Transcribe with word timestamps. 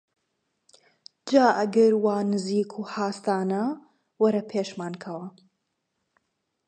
جا 1.29 1.45
ئەگەر 1.59 1.93
وا 2.03 2.17
نزیک 2.31 2.71
و 2.79 2.81
هاسانە 2.93 3.63
وەرە 4.21 4.41
پێشمان 4.51 4.93
کەوە! 5.03 5.27